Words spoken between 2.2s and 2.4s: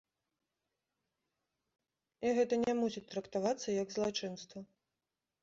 І